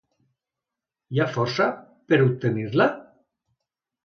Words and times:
Hi 1.15 1.21
ha 1.21 1.27
força 1.35 1.67
per 2.09 2.19
obtenir-la? 2.29 2.89